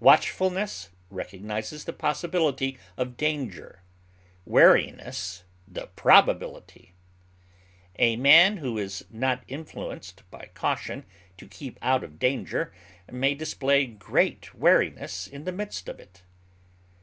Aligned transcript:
Watchfulness 0.00 0.88
recognizes 1.10 1.84
the 1.84 1.92
possibility 1.92 2.78
of 2.96 3.18
danger, 3.18 3.82
wariness 4.46 5.44
the 5.68 5.88
probability. 5.88 6.94
A 7.98 8.16
man 8.16 8.56
who 8.56 8.78
is 8.78 9.04
not 9.10 9.44
influenced 9.48 10.22
by 10.30 10.48
caution 10.54 11.04
to 11.36 11.46
keep 11.46 11.78
out 11.82 12.02
of 12.02 12.18
danger 12.18 12.72
may 13.12 13.34
display 13.34 13.84
great 13.84 14.54
wariness 14.54 15.26
in 15.26 15.44
the 15.44 15.52
midst 15.52 15.90
of 15.90 16.00
it. 16.00 16.22